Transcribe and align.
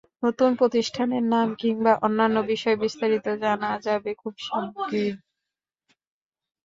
নতুন 0.23 0.49
প্রতিষ্ঠানের 0.55 1.23
নাম 1.33 1.47
কিংবা 1.55 1.93
অন্যান্য 2.05 2.37
বিষয়ে 2.51 2.81
বিস্তারিত 2.83 3.25
জানা 3.43 3.71
যাবে 3.85 4.11
খুব 4.21 4.33
শিগগির। 4.45 5.15